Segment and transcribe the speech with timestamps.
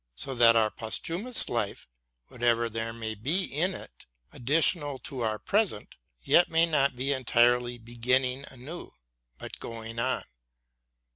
[0.15, 1.87] So that our posthumous life,
[2.27, 5.93] whatever there may be in it additional to our present,
[6.23, 8.93] yet may not be entirely begin ning anew,
[9.37, 10.23] but going on.